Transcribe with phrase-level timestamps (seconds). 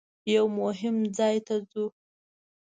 [0.33, 1.85] یوه مهم ځای ته ځو.